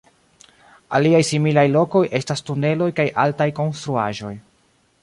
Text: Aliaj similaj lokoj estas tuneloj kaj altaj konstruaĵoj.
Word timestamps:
Aliaj 0.99 1.19
similaj 1.27 1.65
lokoj 1.75 2.03
estas 2.21 2.45
tuneloj 2.49 2.91
kaj 3.03 3.07
altaj 3.27 3.49
konstruaĵoj. 3.63 4.35